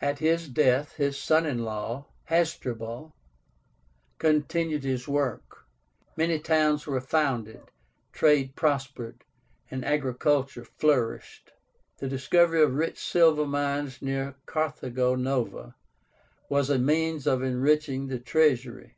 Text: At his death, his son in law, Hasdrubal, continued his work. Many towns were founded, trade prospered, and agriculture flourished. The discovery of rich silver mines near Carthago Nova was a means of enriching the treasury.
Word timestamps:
At 0.00 0.20
his 0.20 0.48
death, 0.48 0.96
his 0.96 1.18
son 1.18 1.44
in 1.44 1.62
law, 1.62 2.06
Hasdrubal, 2.30 3.12
continued 4.18 4.82
his 4.82 5.06
work. 5.06 5.66
Many 6.16 6.38
towns 6.38 6.86
were 6.86 7.02
founded, 7.02 7.60
trade 8.10 8.56
prospered, 8.56 9.24
and 9.70 9.84
agriculture 9.84 10.64
flourished. 10.64 11.52
The 11.98 12.08
discovery 12.08 12.62
of 12.62 12.76
rich 12.76 12.96
silver 12.98 13.44
mines 13.44 14.00
near 14.00 14.36
Carthago 14.46 15.14
Nova 15.16 15.74
was 16.48 16.70
a 16.70 16.78
means 16.78 17.26
of 17.26 17.42
enriching 17.42 18.06
the 18.06 18.18
treasury. 18.18 18.94